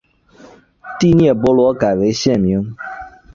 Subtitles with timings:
[0.99, 2.75] 第聂伯罗改为现名。